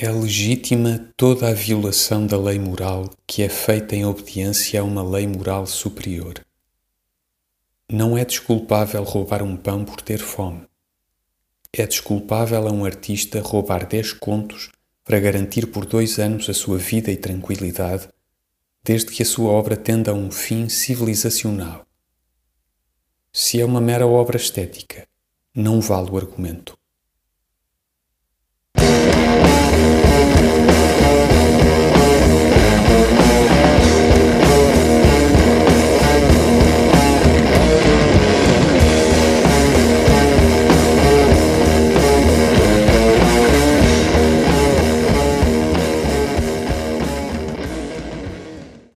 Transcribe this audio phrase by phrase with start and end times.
[0.00, 5.02] É legítima toda a violação da lei moral que é feita em obediência a uma
[5.02, 6.34] lei moral superior.
[7.90, 10.62] Não é desculpável roubar um pão por ter fome.
[11.72, 14.70] É desculpável a um artista roubar dez contos
[15.02, 18.08] para garantir por dois anos a sua vida e tranquilidade,
[18.84, 21.84] desde que a sua obra tenda a um fim civilizacional.
[23.32, 25.08] Se é uma mera obra estética,
[25.52, 26.77] não vale o argumento.